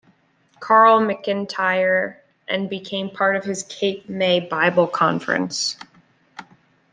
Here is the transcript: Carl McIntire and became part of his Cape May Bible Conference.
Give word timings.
Carl 0.59 0.99
McIntire 0.99 2.15
and 2.47 2.67
became 2.71 3.11
part 3.11 3.35
of 3.35 3.43
his 3.43 3.61
Cape 3.61 4.09
May 4.09 4.39
Bible 4.39 4.87
Conference. 4.87 5.77